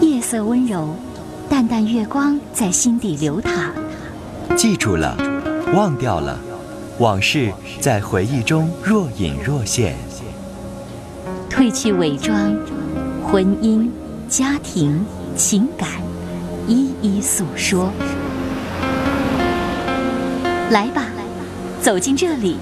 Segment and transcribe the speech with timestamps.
[0.00, 0.94] 夜色温柔，
[1.48, 3.72] 淡淡月光在心底流淌。
[4.56, 5.16] 记住了，
[5.74, 6.38] 忘掉了，
[6.98, 9.96] 往事在回忆中若隐若现。
[11.50, 12.36] 褪去伪装，
[13.24, 13.88] 婚姻、
[14.28, 15.04] 家庭、
[15.36, 15.88] 情感，
[16.66, 17.90] 一一诉说。
[20.70, 21.06] 来吧，
[21.80, 22.56] 走进这里，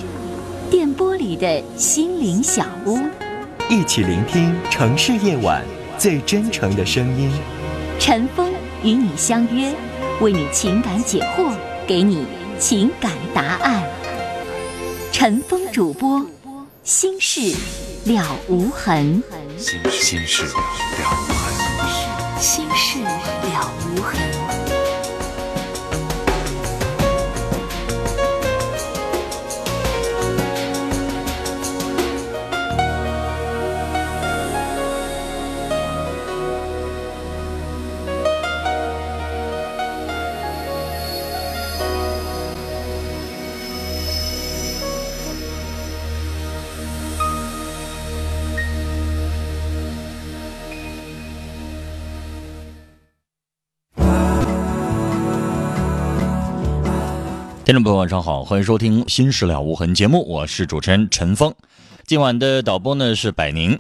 [0.71, 2.99] 电波里的心灵小屋，
[3.69, 5.65] 一起聆听城市夜晚
[5.97, 7.31] 最真诚的声音。
[8.01, 8.53] 陈峰
[8.83, 9.73] 与你相约，
[10.21, 11.53] 为你情感解惑，
[11.87, 12.27] 给你
[12.59, 13.85] 情感答案。
[15.13, 16.27] 陈峰主播，
[16.83, 17.57] 心事
[18.05, 19.23] 了无痕。
[19.57, 22.41] 心心事了无痕。
[22.41, 24.36] 心事了无痕。
[57.77, 61.55] 众朋友，晚上好，欢迎收听《新事了无痕》节目，我是主持人陈峰。
[62.07, 63.79] 今晚的导播呢是百宁。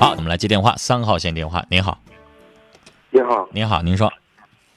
[0.00, 1.62] 好，我们来接电话，三号线电话。
[1.68, 1.98] 您好，
[3.10, 4.10] 你好，您好，您说。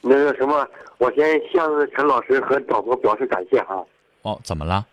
[0.02, 3.82] 那个什么，我先向陈老师和导播表示感谢哈。
[4.20, 4.86] 哦，怎么了？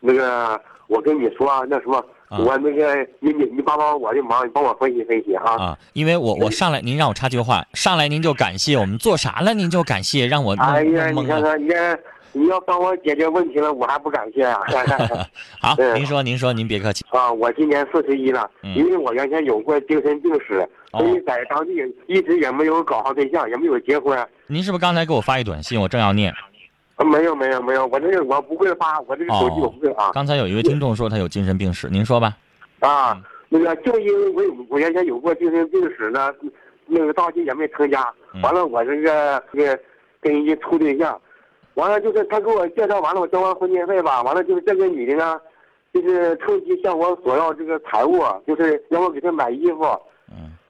[0.00, 2.04] 那个，我跟你说啊，那什么，啊
[2.38, 5.52] 我那个你你你帮帮我的忙，你帮我分析分析啊。
[5.56, 11.10] 啊，因为我我上来，您让我插句话，上来您就感谢我们做啥了，您就感谢，让我哎呀。
[11.10, 11.98] 你看看，你看，
[12.32, 14.58] 你要帮我解决问题了，我还不感谢啊。
[15.60, 17.04] 好， 您说，您说，您别客气。
[17.10, 21.72] 啊，我今年四十一了，嗯因为我原先有过精神病史，哦所以在当地
[22.06, 24.18] 一直也没有搞上对象，也没有结婚。
[24.46, 25.80] 您是不是刚才给我发一短信？
[25.80, 26.32] 我正要念。
[26.96, 30.10] 啊没有没有没有，我这个我不会发，我这个手机我哦不会啊。
[30.12, 32.36] 刚才有一位听众说他有精神病史，您说吧。
[32.80, 36.32] 啊嗯，那个就因为我有我原先有过精神病史呢，
[36.86, 38.02] 那个到今也没成家。
[38.34, 39.78] 嗯完了，我这个这个
[40.20, 41.20] 跟人家处对象，
[41.74, 45.40] 完了就是他给我介绍完了，我交完婚介费吧，完了就是这个女的呢，
[45.92, 49.84] 就是趁机向我索要这个财物，就是让我给她买衣服。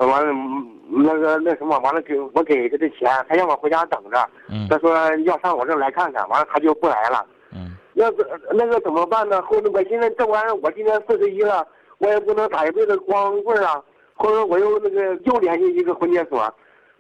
[0.05, 0.69] 嗯完了，嗯
[1.05, 4.29] 那个那什么，完了给我给他的钱，他让我回家等着。
[4.49, 7.25] 嗯他说要上我这来看看，完了他就不来了。
[7.55, 9.41] 嗯那个那个怎么办呢？
[9.43, 11.67] 后来我现在这玩意儿，我今年四十一了，
[11.99, 13.83] 我也不能打一辈子光棍啊。
[14.15, 16.53] 后来我又那个又联系一个婚介所，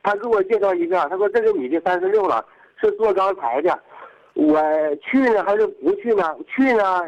[0.02, 2.44] 他给我介绍一个，他说这个女的三十六了，
[2.80, 3.78] 是做钢材的，
[4.34, 4.60] 我
[4.96, 6.34] 去呢还是不去呢？
[6.46, 7.02] 去呢，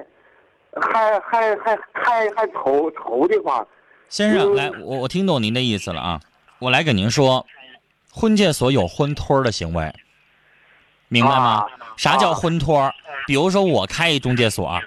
[0.80, 3.66] 还还还还还愁愁的慌。
[4.14, 6.20] 先生，嗯来，我我听懂您的意思了啊，
[6.60, 7.44] 我来给您说，
[8.12, 9.92] 婚介所有婚托的行为，
[11.08, 11.44] 明白吗？
[11.54, 11.66] 啊
[11.96, 12.92] 啥叫啊婚托？
[13.26, 14.80] 比如说我开一中介所，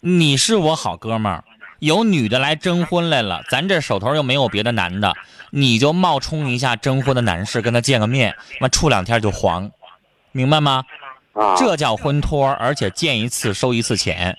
[0.00, 1.44] 你是我好哥们儿，
[1.78, 5.14] 有女的来征婚来了，咱这手头又没有别的男的，
[5.50, 9.70] 你就冒充一下征婚的男士，跟他见个面，那处两天就黄，
[10.32, 10.86] 明白吗？
[11.34, 14.38] 啊，这叫婚托，而且见一次收一次钱。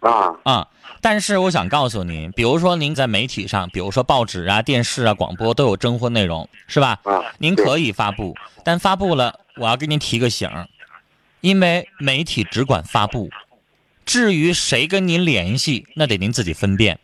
[0.00, 0.68] 啊啊、
[1.04, 6.98] 但是我想告诉您，比如说您在媒体上，比如说报纸啊、电视啊、广播都有征婚内容，是吧？
[7.02, 8.34] 啊，您可以发布，
[8.64, 10.66] 但发布了，我要给您提个醒儿，
[11.42, 13.28] 因为媒体只管发布，
[14.06, 16.98] 至于谁跟您联系，那得您自己分辨，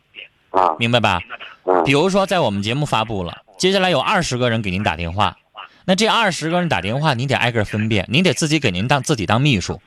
[0.49, 0.75] 啊。
[0.79, 1.21] 明白吧？
[1.65, 1.83] 啊。
[1.85, 5.37] 比如说在我们节目发布了，接下来有二十个人给您打电话，
[5.85, 9.79] 那这二十个人打电话，您得挨个分辨，您得自己给您当自己当秘书，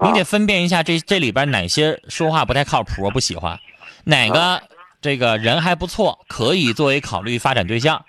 [0.00, 3.58] 您得分辨一下这这里边哪些说话不太靠谱，我不喜欢，
[4.04, 4.62] 哪个
[5.00, 8.04] 这个人还不错，可以作为考虑发展对象，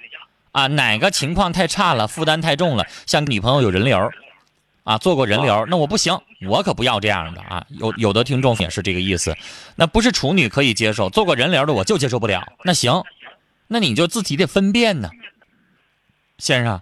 [0.52, 4.12] 啊，哪个情况太差了，负担太重了，像女朋友有人流，
[4.84, 7.66] 啊，做过人流，那我不行，我可不要这样的啊。
[7.70, 9.36] 有有的听众也是这个意思，
[9.76, 12.54] 那不是处女可以接受，做过人流的我就接受不了。
[12.64, 13.04] 那行，
[13.68, 15.10] 那你就自己得分辨呢，
[16.38, 16.82] 先生，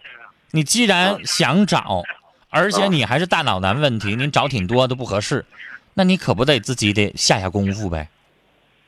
[0.52, 2.04] 你既然想找，
[2.50, 5.46] 而且你还是大脑男问题，您找挺多都不合适，
[5.94, 8.10] 那你可不得自己得下下功夫呗，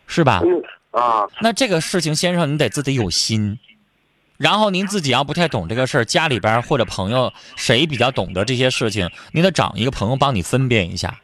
[0.08, 0.42] 是吧？
[0.44, 3.60] 嗯啊那这个事情，先生，你得自己有心。
[4.38, 11.20] 然后您自己要不太懂这个事儿，家里边或者朋友谁比较懂得这些事情，你得找一个朋友帮你分辨一下。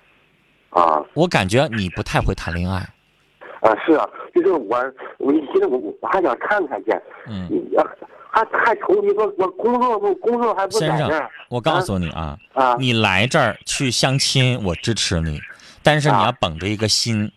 [0.69, 2.77] 啊我感觉你不太会谈恋爱，
[3.61, 3.71] 啊！
[3.85, 4.05] 是啊，
[4.35, 4.77] 就是我，
[5.17, 6.91] 我现在我我还想看看去，
[7.27, 7.81] 嗯，啊
[8.35, 15.39] 还还愁你说我工作不工作还不在先生，我告诉你啊，啊你来这儿去相亲，我支持你，
[15.81, 17.31] 但是你啊要绷着一个心，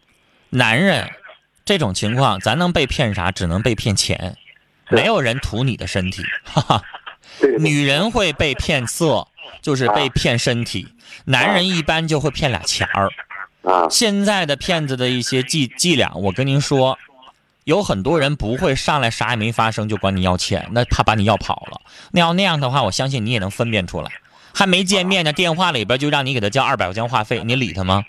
[0.51, 1.09] 男人
[1.65, 3.31] 这种情况，咱能被骗啥？
[3.31, 4.37] 只能被骗钱，
[4.91, 6.83] 没有人图你的身体，哈哈。
[7.61, 9.29] 女人会被骗色，
[9.63, 10.87] 就是被骗身体；
[11.27, 13.09] 男人一般就会骗俩钱儿。
[13.63, 16.99] 啊现在的骗子的一些伎伎俩，我跟您说，
[17.69, 21.83] 有很多人不会上来啥也没发生就管你要钱，那怕把你要跑了。
[22.13, 24.11] 那要那样的话，我相信你也能分辨出来。
[24.55, 28.03] 还没见面呢，电话里边就让你给他交二百块钱话费，你理他吗？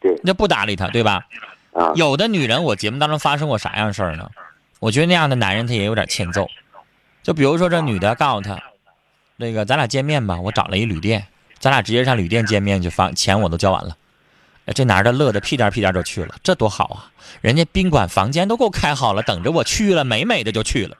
[0.00, 1.24] 对那不搭理他，对吧？
[1.72, 4.28] 啊有的女人，我节目当中发生过啥样事儿呢？
[4.80, 6.48] 我觉得那样的男人他也有点欠揍。
[7.22, 8.60] 就比如说这女的告诉他，
[9.36, 11.28] 那个咱俩见面吧，我找了一旅店，
[11.60, 13.96] 咱俩直接上旅店见面去，房钱我都交完了。
[14.66, 17.10] 哎这男的乐得屁颠屁颠就去了，这多好啊！
[17.40, 20.96] 人家宾馆房间都给我开好了，等着我去了，美美的就去了。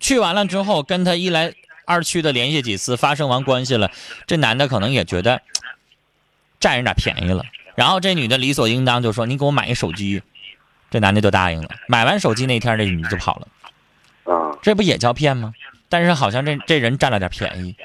[0.00, 1.54] 去完了之后，跟他一来
[1.84, 3.90] 二去的联系几次，发生完关系了，
[4.26, 5.42] 这男的可能也觉得
[6.58, 7.44] 占人点便宜了。
[7.74, 10.22] 然后这女的理所应当就说：“你给我买一手机。”
[10.90, 11.68] 这男的就答应了。
[11.88, 13.48] 买完手机那天，这女的就跑了。
[14.32, 15.52] 啊这不也叫骗吗？
[15.88, 17.76] 但是好像这这人占了点便宜。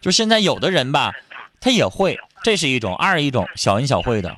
[0.00, 1.14] 就现在有的人吧，
[1.60, 4.36] 他也会，这是一种；二一种小恩小惠的，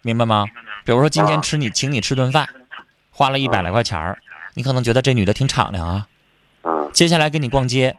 [0.00, 0.46] 明白吗？
[0.86, 2.48] 比如说今天吃你请你吃顿饭，
[3.10, 4.18] 花了一百来块钱儿，
[4.54, 6.06] 你可能觉得这女的挺敞亮啊。
[6.62, 7.94] 啊接下来跟你逛街，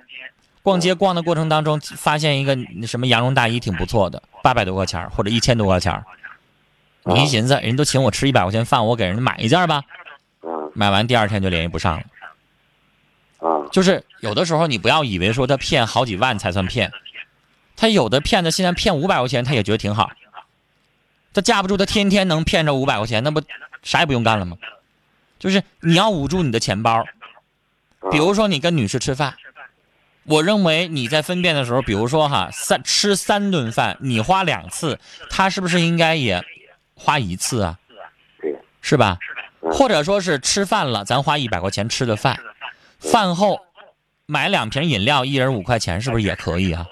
[0.64, 6.04] 逛街逛的过程当中，发现一个什么羊绒大衣挺不错的，八百多块钱儿或者一千多块钱儿。
[7.04, 9.84] 你一寻思，人都请我吃一百块钱饭，我给人家买一件吧。
[10.42, 13.48] 啊买完第二天就联系不上了。
[13.48, 16.92] 啊就是有的时候你不要以为说他骗好几万才算骗，
[17.80, 20.12] 他有的骗子现在骗五百块钱，他也觉得挺好。
[21.34, 23.42] 他架不住他天天能骗着五百块钱，那不
[23.84, 24.58] 啥也不用干了吗？
[25.40, 27.06] 就是你要捂住你的钱包，
[28.12, 29.38] 比如说你跟女士吃饭，
[30.24, 35.00] 我认为你在分辨的时候，比如说哈三吃三顿饭，你花两次，
[35.30, 36.44] 他是不是应该也
[36.96, 37.80] 花一次啊？
[38.42, 39.18] 对是吧？
[39.22, 42.40] 嗯或者说是吃饭了，咱花一百块钱吃的饭，
[42.98, 43.60] 饭后
[44.26, 46.86] 买两瓶饮料，一人五块钱，是不是也可以啊？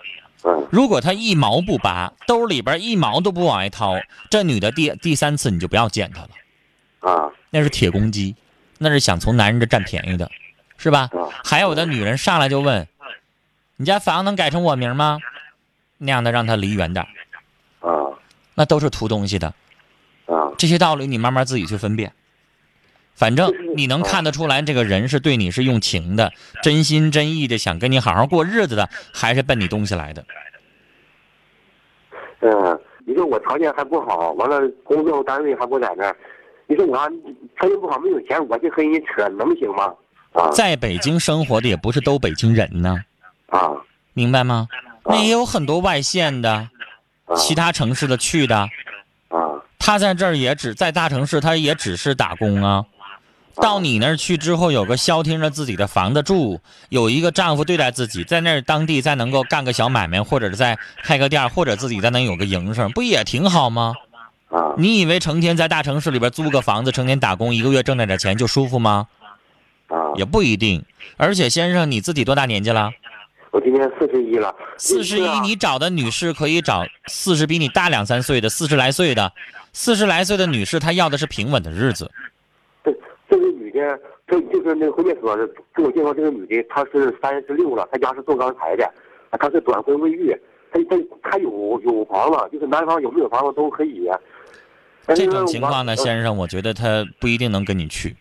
[0.44, 3.96] 嗯如果他一毛不拔，兜里边一毛都不往外掏，
[4.30, 8.36] 这女的第第三次你就不要见她了，啊那是铁公鸡，
[8.78, 10.30] 那是想从男人这占便宜的，
[10.78, 11.10] 是吧？
[11.14, 12.88] 啊还有的女人上来就问
[13.78, 15.20] ：“你家房能改成我名吗？”
[15.98, 17.06] 那样的让他离远点，
[17.80, 17.90] 啊
[18.54, 19.48] 那都是图东西的。
[20.28, 22.14] 啊这些道理你慢慢自己去分辨。
[23.18, 26.32] 反正你能看得出来，这个人是对你是用情的，
[26.62, 30.24] 真心真意的想跟你好好过日子的，还是奔你东西来的。
[32.42, 36.16] 嗯，你说我条件还不好，完了工作单位还不在那儿，
[36.68, 36.96] 你说我
[37.60, 39.92] 条件不好没有钱，我去和人家扯能行吗？
[40.34, 42.96] 啊在北京生活的也不是都北京人呢，
[43.48, 43.72] 啊
[44.14, 44.68] 明白吗？
[45.06, 46.52] 那也有很多外县的，
[47.26, 48.56] 啊其他城市的去的，
[49.30, 52.86] 啊他在这儿也只在大城市，他也只是打工啊。
[53.62, 56.60] 到你那儿去之后，有个消停着自己的房子住，
[56.90, 63.94] 有一个丈夫对待自己，在那儿当地再能够干个小买卖，或者是再开个店，或者自己再能有个营生，不也挺好吗？
[64.50, 69.08] 啊你以为成天在大城市里边租个房子，成天打工，一个月挣那点钱就舒服吗？
[69.88, 70.14] 啊！
[70.16, 70.86] 也不一定。
[71.18, 72.92] 而且先生，你自己多大年纪了？
[73.52, 79.32] 我今年四十一了，四十一，啊你找的女士可以找四十比你大两三岁的，四十来岁的，
[79.74, 82.12] 四十来岁的女士，她要的是平稳的日子。
[84.28, 85.36] 这就是那个婚介所
[85.76, 88.86] 给我介绍这个女的，她是三十六了，她家是做钢材的，
[89.30, 90.36] 啊她是短婚未育，
[90.72, 94.10] 她她她有有房子，就是男方有没有房子都可以。
[95.16, 98.18] 这种情况呢，先生，我觉得他不一定能跟你去。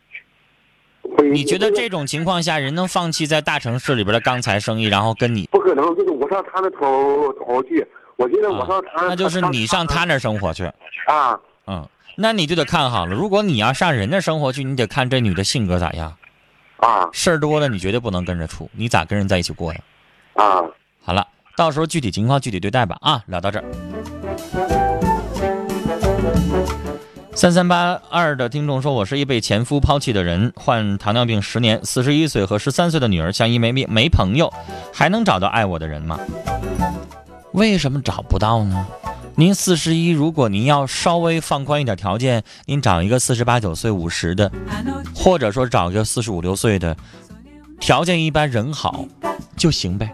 [1.33, 5.85] 你觉得这种情况下，人能放弃在大城市里边的钢材生意，然后跟你不可能？
[5.97, 7.85] 就是我上他那头头去，
[8.17, 10.65] 我觉得我上他，啊那就是你上他那生活去。
[11.07, 11.85] 啊嗯，
[12.15, 13.15] 那你就得看好了。
[13.15, 16.17] 如果你要上人家生活去，你得看这女的性格咋样。
[16.77, 19.81] 啊事儿多了，你绝对不能跟着处，你咋跟人在一起过呀？
[20.35, 20.63] 啊！
[21.03, 22.97] 好了，到时候具体情况具体对待吧。
[23.01, 23.65] 啊，聊到这儿。
[27.35, 34.51] 三三八二的听众说：“我是一被前夫抛弃的人，患糖尿病十年，四十一岁和十三岁的女儿相依为命，没朋友，
[34.93, 36.19] 还能找到爱我的人吗？
[37.53, 38.87] 为什么找不到呢？
[39.39, 44.51] 您四十一，如果您要稍微放宽一点条件，您找一个四十八九岁、五十的，
[45.15, 46.97] 或者说找一个四十五六岁的，
[47.79, 49.05] 条件一般人好
[49.55, 50.11] 就行呗。”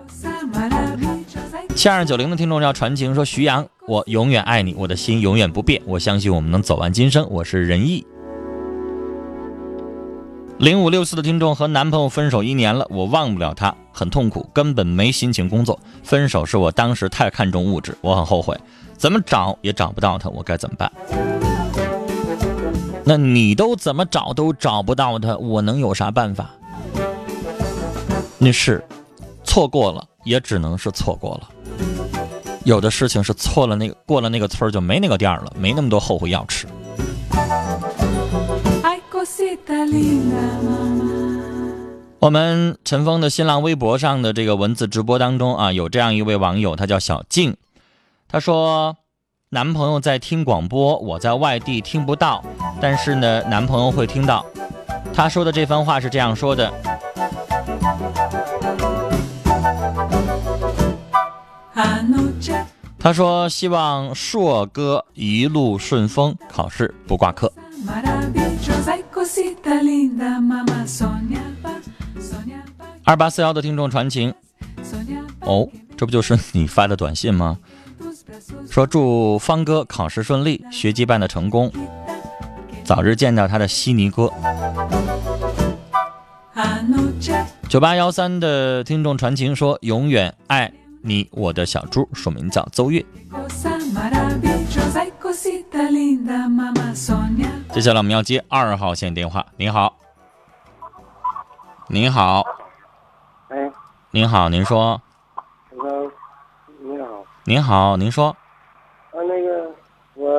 [1.77, 8.05] 七二九零的听众要传情说：“徐阳，我永远爱你，我的心永远不变，我相信我们能走完今生。”我是仁义。
[10.59, 15.79] 零五六四的听众和男朋友分手一年了，我忘不了他，很痛苦，根本没心情工作。
[16.03, 18.59] 分手是我当时太看重物质，我很后悔，
[19.03, 20.93] 怎么找也找不到他，我该怎么办？
[23.05, 26.49] 那你都怎么找都找不到他，我能有啥办法？
[28.39, 28.81] 那是
[29.43, 31.49] 错过了，也只能是错过了。
[32.63, 36.69] 有的事情是错了，那个过了那个村就没那个店了，没那么多后悔药吃。
[42.21, 47.57] 我们陈峰的新浪微博上的这个文字直播当中啊，有这样一位网友，他叫小静，
[48.33, 48.97] 他说，
[49.51, 52.43] 男朋友在听广播，我在外地听不到，
[52.81, 54.43] 但是呢，男朋友会听到。
[55.13, 56.73] 他说的这番话是这样说的：
[62.99, 67.53] 他说希望硕哥一路顺风，考试不挂科。
[73.05, 74.33] 二八四幺的听众传情，
[75.41, 77.59] 哦，这不就是你发的短信吗？
[78.71, 81.73] 说祝方哥考试顺利，学籍办的成功，
[82.85, 84.33] 早日见到他的悉尼哥。
[87.69, 90.71] 九八幺三的听众传情说：“永远爱
[91.03, 93.05] 你，我的小猪。”署名叫邹月。
[97.73, 99.47] 接下来我们要接二号线电话。
[99.57, 99.97] 您好，
[101.89, 102.45] 您好，
[103.49, 103.71] 哎，
[104.11, 105.01] 您好，您说，
[107.45, 108.29] 您好，您说，
[109.11, 109.69] 啊，那个
[110.15, 110.31] 我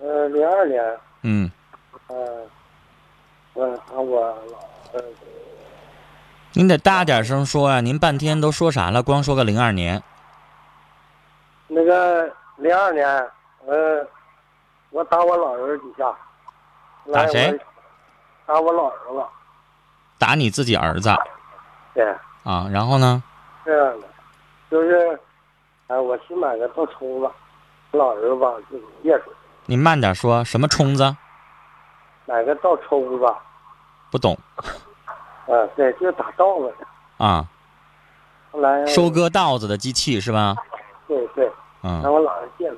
[0.00, 1.50] 呃零二年嗯，
[2.06, 2.16] 呃
[3.52, 4.20] 我打我
[4.50, 4.58] 老
[4.94, 5.02] 呃
[6.54, 9.02] 您得大点声说啊、您半天都说啥了？
[9.02, 10.02] 光说个零二年，
[11.68, 13.06] 那个零二年
[13.66, 14.06] 呃
[14.88, 16.10] 我打我老人几下，
[17.12, 17.60] 打谁？
[18.46, 19.22] 打我老儿子，
[20.18, 21.14] 打你自己儿子
[21.92, 22.02] 对，
[22.44, 22.66] 啊？
[22.72, 23.22] 然后呢？
[23.62, 24.06] 这样的，
[24.70, 25.20] 就是
[25.90, 27.28] 哎、我新买个大葱子，
[27.90, 29.32] 老儿子吧就是别墅，
[29.66, 31.16] 你慢点说，什么冲子？
[32.26, 33.34] 买个倒抽子，
[34.08, 34.38] 不懂
[35.48, 36.86] 啊，对，就是打稻子的。
[37.26, 37.44] 啊？
[38.52, 40.54] 后来收割稻子的机器是吧？
[41.08, 41.50] 对对，
[41.82, 42.76] 让嗯我老人借了。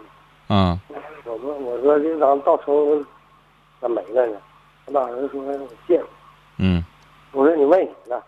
[0.48, 0.80] 嗯
[1.24, 2.98] 我说我说这咱稻抽
[3.78, 4.38] 咋没了呢？
[4.86, 6.06] 我老人说我借了。
[6.56, 6.82] 嗯
[7.32, 8.22] 我说你问谁呢？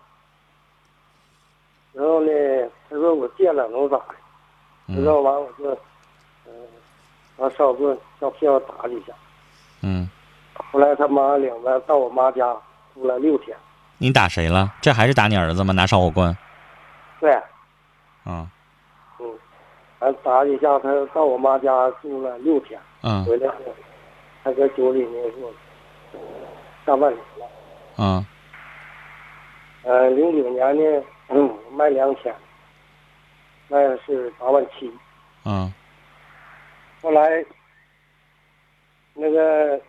[1.94, 2.30] 然后呢，
[2.90, 4.14] 他说我借了能咋的？
[4.86, 5.70] 然嗯后完我就，
[6.46, 6.52] 嗯、
[7.38, 9.12] 完稍不照片我打几下。
[9.82, 10.08] 嗯，
[10.72, 12.54] 后来他妈领着到我妈家
[12.94, 13.56] 住了六天。
[13.98, 14.72] 你打谁了？
[14.80, 15.72] 这还是打你儿子吗？
[15.72, 16.36] 拿烧火棍？
[17.20, 17.32] 对，
[18.26, 18.48] 嗯
[19.20, 19.38] 嗯，
[20.00, 23.56] 完打一下，他到我妈家住了六天，嗯回来后，
[24.42, 25.52] 他搁酒里呢给我
[26.12, 26.20] 呃
[26.84, 27.46] 上半年了。
[27.96, 28.26] 嗯
[29.84, 32.34] 呃，零九年呢，嗯，卖两千，
[33.74, 34.88] 卖的是八万七。
[35.44, 35.72] 嗯
[37.02, 37.44] 后来，
[39.14, 39.80] 那个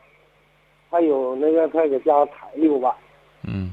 [0.89, 2.93] 还有那个他给家抬六万，
[3.43, 3.71] 嗯。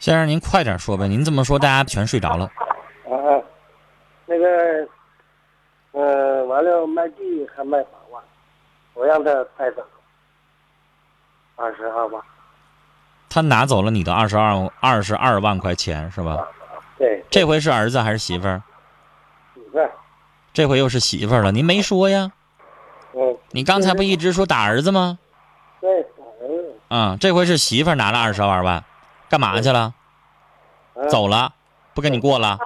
[0.00, 2.46] 先生，您快点说呗，您这么说大家全睡着了。
[3.08, 3.40] 啊，
[4.26, 4.88] 那个，
[5.92, 8.20] 呃，完了卖地还卖八万，
[8.94, 9.86] 我让他带走
[11.54, 12.20] 二十二万，
[13.30, 16.48] 他拿走了你的二十二二十二万块钱是吧？
[16.98, 18.60] 对，这回是儿子还是媳妇儿？
[19.72, 19.90] 媳妇儿，
[20.52, 22.30] 这回又是媳妇儿了，您没说呀？
[23.14, 25.18] 嗯，你刚才不一直说打儿子吗？
[25.80, 28.84] 对，打儿子，啊、这回是媳妇儿拿了二十二万，
[29.30, 29.94] 干嘛去了？
[30.94, 31.54] 啊走了，
[31.94, 32.58] 不跟你过了？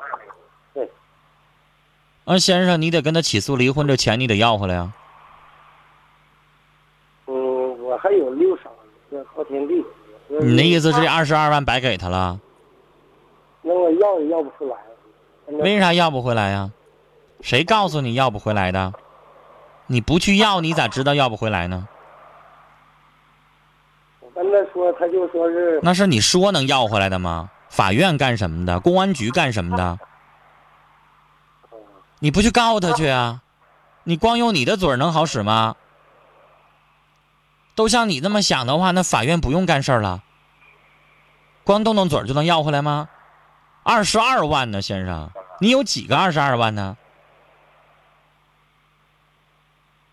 [0.75, 0.91] 对，
[2.25, 4.93] 啊，先生，你得跟他起诉离婚，这钱你得要回来呀。
[7.27, 8.63] 嗯，我还有六晌
[9.09, 9.85] 这昊天地，
[10.29, 12.41] 你的意思是这二十二万白给他了？
[13.63, 14.77] 那我要也要不出来，
[15.59, 16.69] 为啥要不回来呀？
[17.47, 18.93] 谁告诉你要不回来的？
[19.87, 21.87] 你不去要，你咋知道要不回来呢？
[24.19, 27.49] 我跟他说，他就说是那是你说能要回来的吗？
[27.69, 28.81] 法院干什么的？
[28.81, 29.97] 公安局干什么的？
[32.19, 33.43] 你不去告他去啊？
[34.03, 35.77] 你光用你的嘴能好使吗？
[37.77, 40.25] 都像你这么想的话，那法院不用干事儿了，
[41.63, 43.09] 光动动嘴就能要回来吗？
[43.85, 46.97] 二十二万呢，先生，你有几个二十二万呢？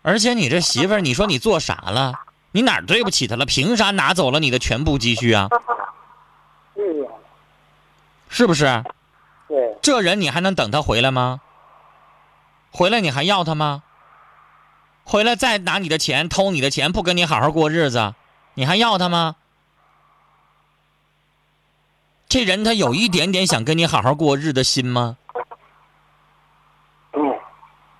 [0.04, 2.12] 而且你这媳妇儿，你说你做啥了？
[2.52, 3.46] 你哪儿对不起她了？
[3.46, 5.48] 凭啥拿走了你的全部积蓄啊？
[8.28, 8.84] 是不是？
[9.48, 11.40] 对，这人你还能等他回来吗？
[12.70, 13.82] 回来你还要他吗？
[15.04, 18.14] 回来再拿你的钱偷你的钱，不跟你好好过日子，
[18.54, 19.36] 你还要他吗？
[22.28, 25.16] 这人他有一点点想跟你好好过日的心吗？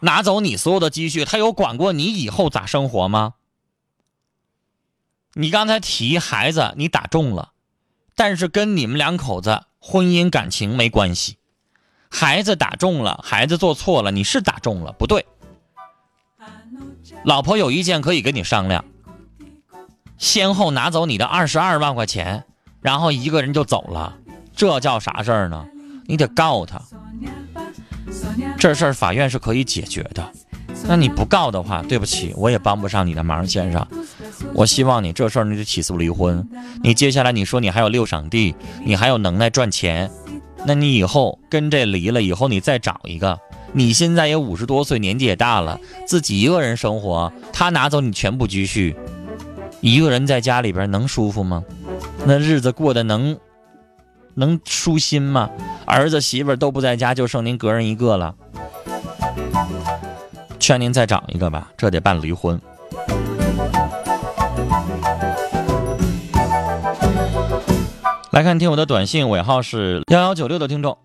[0.04, 3.34] 拿走你所有的积蓄，他有管过你以后咋生活吗？
[5.32, 7.52] 你刚才提孩子，你打中了，
[8.14, 11.38] 但是跟你们两口子婚姻感情没关系。
[12.11, 15.25] 孩子打中了，孩子做错了，你是打中了，不对。
[17.25, 18.84] 老婆有意见可以跟你商量，
[20.18, 22.44] 先后拿走你的二十二万块钱，
[22.82, 24.18] 然后一个人就走了，
[24.54, 25.66] 这叫啥事儿呢？
[26.06, 26.82] 你得告他，
[28.58, 30.28] 这事儿法院是可以解决的。
[30.86, 33.86] 那你不告的话，对不起，我也帮不上你的忙，先生。
[34.52, 36.46] 我希望你这事儿你得起诉离婚。
[36.82, 40.10] 你接下来你说你还有六晌地，你还有能耐赚钱。
[40.66, 43.38] 那你以后跟这离了以后，你再找一个。
[43.72, 48.94] 你现在也五十多岁，年纪也大了，自己一个人生活，他拿走你全部积蓄，
[49.80, 51.62] 一个人在家里边能舒服吗？
[52.26, 53.36] 那日子过得能
[54.34, 55.50] 能舒心吗？
[55.86, 58.34] 儿子媳妇都不在家，就剩您个人一个了。
[60.58, 62.60] 劝您再找一个吧，这得办离婚。
[68.30, 70.98] 来看听我的短信，尾号是幺幺九六的听众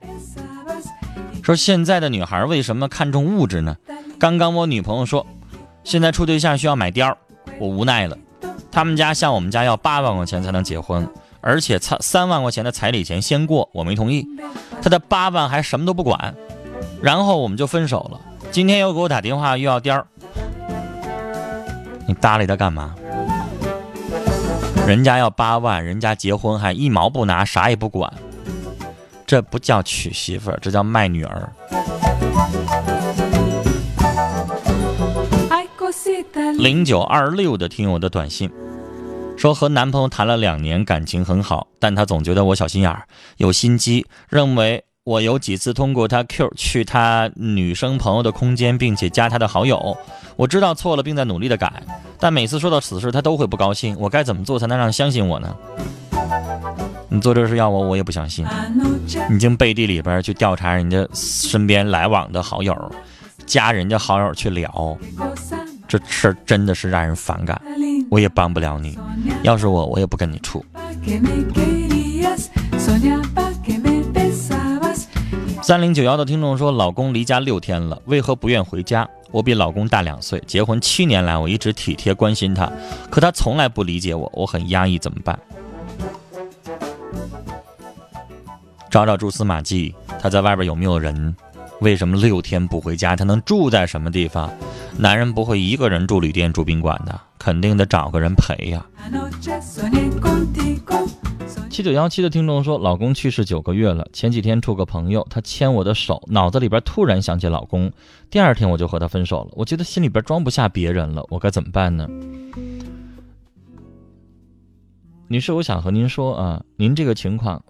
[1.43, 3.75] 说：“现在的女孩为什么看重物质呢？
[4.17, 5.27] 刚刚我女朋友说，
[5.83, 7.15] 现在处对象需要买貂，
[7.59, 8.17] 我无奈了。
[8.71, 11.07] 他们家向我们家要八万块钱才能结婚，
[11.41, 14.27] 而且三三万块钱的彩礼钱先过，我没同意。
[14.81, 16.36] 他的八万还什么都不管，
[17.01, 18.19] 然后我们就分手了。
[18.51, 20.05] 今天又给我打电话，又要颠儿，
[22.08, 22.96] 你搭理他干嘛？”
[24.88, 28.12] 人家要八万，人家结婚还一毛不拿，啥也不管，
[29.25, 31.53] 这不叫娶媳妇儿，这叫卖女儿。
[36.58, 38.51] 零九二六的听友的短信
[39.39, 43.03] 说，和男朋友谈了两年，感情很好，但他总觉得我小心眼儿，
[43.38, 44.84] 有心机，认为。
[45.05, 49.98] 我有几次通过他 Q 去他女生朋友的空间，并且加他的好友。
[50.35, 51.81] 我知道错了，并在努力的改，
[52.20, 53.96] 但每次说到此事，他都会不高兴。
[53.98, 55.55] 我该怎么做才能让相信我呢？
[57.07, 58.46] 你做这事要我，我也不相信。
[59.31, 62.92] 你经背地里边去调查人家身边来往的好友，
[63.48, 64.96] 加人家好友去聊，
[65.87, 67.59] 这事真的是让人反感。
[68.11, 68.96] 我也帮不了你，
[69.44, 70.64] 要是我，我也不跟你处。
[75.62, 79.08] 三零九幺的听众说：“老公离家六天了，为何不愿回家？
[79.32, 82.72] 我比老公大两岁，结婚七年来，我一直体贴关心他，
[83.12, 85.40] 可他从来不理解我，我很压抑，怎么办？
[88.90, 91.36] 找找蛛丝马迹，他在外边有没有人？
[91.81, 93.15] 为什么六天不回家？
[93.15, 94.51] 他能住在什么地方？
[94.98, 98.85] 男人不会一个人住旅店、住宾馆的，肯定得找个人陪呀。”
[101.70, 107.89] 七九幺七的听众说：“老公去世九个月了，前几天处个朋友，他牵我的手，脑子里边突然想起老公，
[108.29, 109.51] 第二天我就和他分手了。
[109.53, 112.05] 我觉得心里边装不下别人了，我该怎么办呢？”
[115.29, 117.63] 女士，我想和您说啊，您这个情况，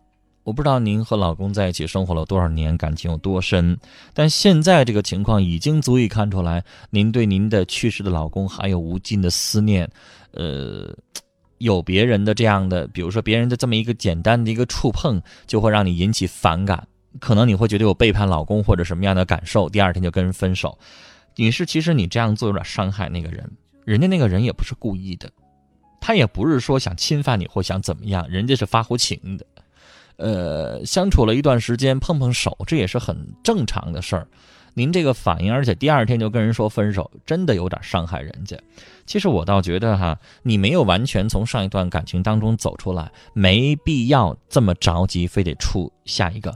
[0.50, 3.78] 我不知道您和老公在一起生活了多少年，感情有多深，
[4.16, 9.88] 但现在这个情况已经足以看出来，您对您的去世的老公还有无尽的思念，
[10.32, 10.92] 呃。
[11.60, 16.88] 有别人的这样的，比如说别人的这么一个简单的一个触碰，就会让你引起反感，
[17.20, 20.76] 可能你会觉得有背叛老公或者什么样的感受，第二天就跟人分手。
[21.36, 23.48] 女士，其实你这样做有点伤害那个人，
[23.86, 25.30] 人家那个人也不是故意的，
[26.00, 29.46] 他也不是说想侵犯你或想怎么样，人家是发乎情的。
[30.20, 34.28] 呃，相处了一段时间，碰碰手，这也是很正常的事儿。
[34.74, 38.58] 您这个反应，而且第二天就跟人说分手，真的有点伤害人家。
[39.06, 46.56] 其实我倒觉得哈，你没有完全从上一段感情当中走出来，没必要这么着急，非得处下一个。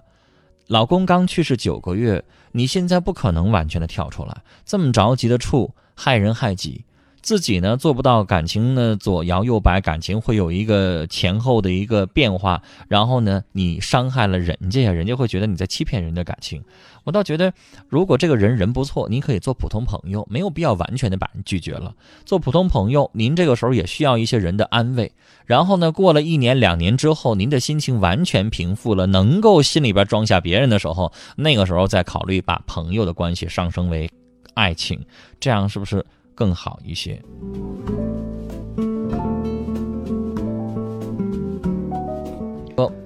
[0.68, 6.86] 老公刚去世九个月，你现在不可能完全的跳出来，这么着急的处，害人害己。
[7.24, 16.62] 自己呢做不到感情呢左摇右摆，感情会有一个前后的一个变化，然后呢你伤害了人家呀，人家会觉得你在欺骗人的感情。
[17.06, 17.54] 我倒觉得，
[17.90, 21.94] 如果这个人人不错，您可以做普通朋友，没有必要完全的把人拒绝了。
[22.24, 25.12] 做普通朋友，您这个时候也需要一些人的安慰。
[25.46, 34.10] 然后呢，过了一年两年之后，您的心情完全平复了，能够心里边装下别人的时候，那个时候再考虑把朋友的关系上升为
[34.54, 35.06] 爱情，
[35.42, 36.06] 这样是不是？
[36.36, 37.22] 更好一些。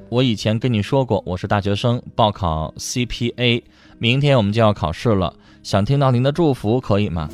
[0.10, 3.62] 我以前跟你说过，我是大学生，报考 CPA，
[4.00, 7.30] 明天我们就要考试了，想听到您的祝福，可以吗？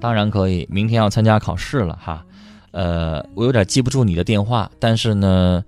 [0.00, 2.24] 当然可以，明天要参加考试了哈。
[2.70, 5.62] 呃，我有点记不住你的电话，但是呢，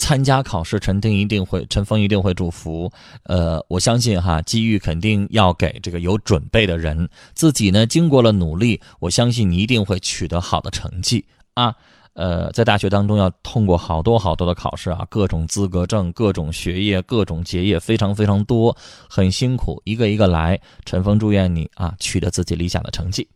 [0.00, 2.90] 参加考试，陈丁一定会，陈峰一定会祝福。
[3.24, 7.06] 呃，我相信哈，机遇肯定要给这个有准备的人。
[7.34, 11.74] 自己呢，经过了努力，我相信你一定会取得好的成绩啊。
[12.14, 18.76] 呃，在大学当中要通过好多好多的考试啊，各种资格证、各种学业、各种结业，非常非常多，
[19.08, 20.58] 很辛苦，一个一个来。
[20.84, 23.28] 陈峰祝愿你啊，取得自己理想的成绩。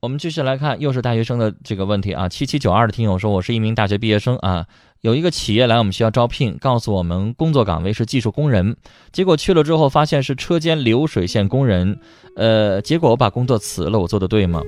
[0.00, 2.28] 我们继续来看，又是大学生的这个问题啊。
[2.28, 4.64] 七七九二的听友说，我是一名大学毕业生啊，
[5.00, 8.76] 有一个企业来我们学校招聘，告诉我们工作岗位是技术工人，
[9.10, 11.98] 结果去了之后发现是车间流水线工人，
[12.36, 14.62] 呃，结果我把工作辞了，我做的对吗？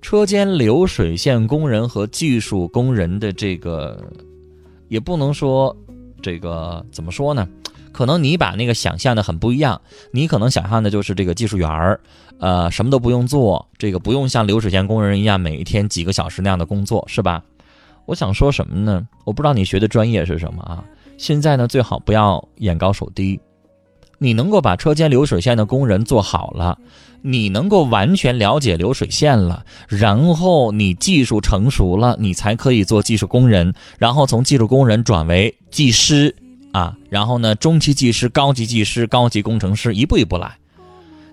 [0.00, 4.02] 车间流水线工人和技术工人的这个，
[4.88, 5.76] 也不能说
[6.22, 7.46] 这个怎么说呢？
[7.96, 9.80] 可能你把那个想象的很不一样，
[10.12, 11.98] 你可能想象的就是这个技术员儿，
[12.38, 17.42] 呃，什么都不用做，这个不用像流水线工人一样每一天几个小时那样的工作，是吧？
[18.04, 19.08] 我想说什么呢？
[19.24, 20.84] 我不知道你学的专业是什么啊？
[21.16, 23.40] 现在呢，最好不要眼高手低，
[24.18, 26.78] 你能够把车间流水线的工人做好了，
[27.22, 36.36] 你能够完全了解流水线了，然后你技术成熟了，你才可以做技术工人，然后从技术工人转为技师。
[36.72, 40.56] 啊，然后呢，中级技师、高级技师、高级工程师，一步一步来。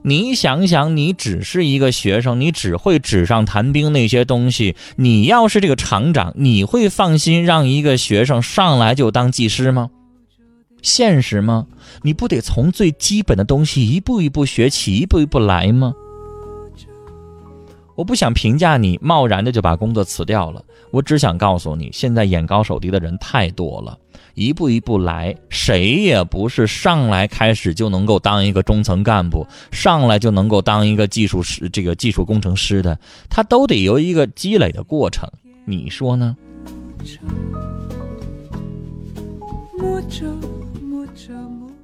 [0.06, 4.76] 你想想，你只是一个学生，你只会纸上谈兵那些东西。
[4.98, 9.90] 你要是这个厂长，你会放心让一个学生上来就当技师吗？
[10.82, 11.68] 现实吗？
[12.02, 15.94] 你不得从最基本的东西一步一步学起，一步一步来吗？
[17.96, 23.98] 我不想评价你贸然的就把工作辞掉了，我只想告诉你，现在眼高手低的人太多了。
[24.34, 32.98] 一步一步来，谁也不是上来开始就能够当一个中层干部，上来就能够当一个技术师，这个技术工程师的，
[33.30, 35.30] 他都得有一个积累的过程，
[35.66, 36.36] 你说呢？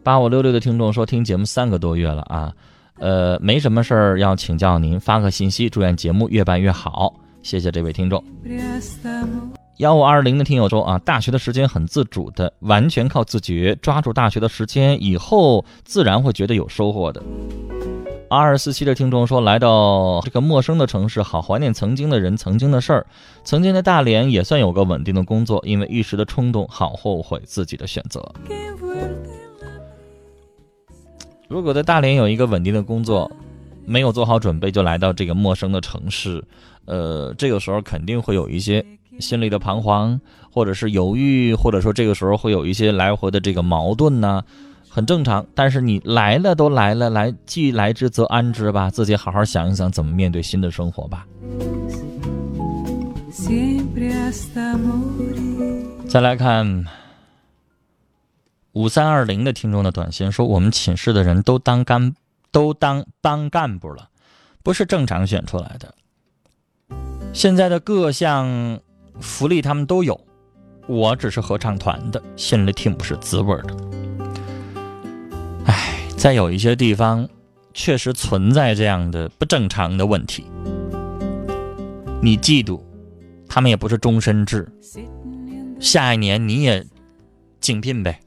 [0.01, 2.51] 八五六六的听众说，听节目三个多月了啊，
[2.99, 8.23] 呃，没什么事儿要请教您，发个信息，祝愿节目越办越好，谢谢这位听众。
[9.77, 17.23] 幺五二零的听友说啊，大学的时间很自主的，完全靠自觉，抓住大学的时间，以后自然会觉得有收获的。
[18.29, 23.07] 二二四七的听众说，来到这个陌生的城市，好怀念曾经的人，曾经的事儿。
[23.45, 28.21] 曾经的大连也算有个稳定的工作，因为一时的冲动，好后悔自己的选择。
[31.49, 33.29] 如果在大连有一个稳定的工作，
[33.85, 36.43] 没有做好准备就来到这个陌生的城市，
[36.85, 38.85] 呃，这个时候肯定会有一些。
[39.19, 40.17] 心里的彷徨，
[40.49, 44.41] 或者是犹豫，或者说这个时候会有一些来回的这个矛盾呢，
[44.87, 45.45] 很正常。
[45.53, 51.27] 但是你来了都来了，来既来之则安之吧，自己好好想一想怎么面对新的生活吧。
[56.07, 56.85] 再来看
[58.79, 62.15] 五三二零的听众的短信说，我们寝室的人都当干
[62.49, 64.07] 都当当干部了，
[64.63, 65.93] 不是正常选出来的。
[67.33, 68.79] 现在的各项。
[69.19, 70.17] 福利他们都有，
[70.87, 73.75] 我只是合唱团的，心里挺不是滋味的。
[75.65, 77.27] 唉，在有一些地方，
[77.73, 80.45] 确实存在这样的不正常的问题。
[82.21, 82.81] 你嫉妒，
[83.49, 84.71] 他们也不是终身制，
[85.81, 86.87] 下一年你也
[87.59, 88.21] 竞聘呗，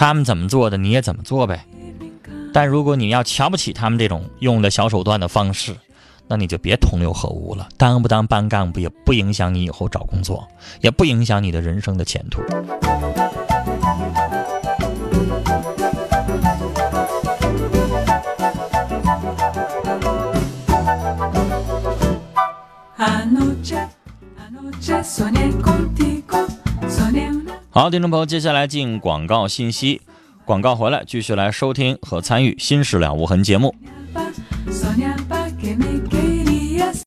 [0.00, 1.66] 他们怎么做的你也怎么做呗。
[2.54, 5.76] 但如果你要瞧不起他们这种用的小手段的方式，
[6.26, 10.48] 那你就别同流合污了，当不当班干部也不影响你以后找工作，
[10.80, 12.40] 也不影响你的人生的前途。
[27.72, 30.00] 好，听众朋友，接下来进广告信息，
[30.44, 33.72] 广告回来继续来收听和参与《新事了无痕》节目。